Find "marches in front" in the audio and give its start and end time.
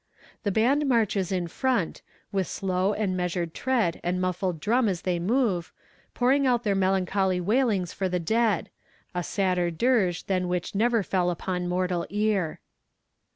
0.87-2.01